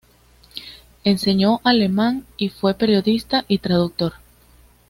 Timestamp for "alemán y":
1.63-2.49